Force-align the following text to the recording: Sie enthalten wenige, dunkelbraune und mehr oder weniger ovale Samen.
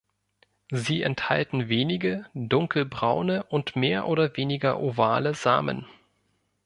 Sie 0.71 1.03
enthalten 1.03 1.69
wenige, 1.69 2.25
dunkelbraune 2.33 3.43
und 3.43 3.75
mehr 3.75 4.07
oder 4.07 4.35
weniger 4.35 4.79
ovale 4.79 5.35
Samen. 5.35 5.85